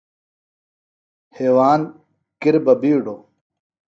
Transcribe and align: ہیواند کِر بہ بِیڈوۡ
ہیواند 1.37 1.85
کِر 2.41 2.55
بہ 2.65 2.73
بِیڈوۡ 2.81 3.21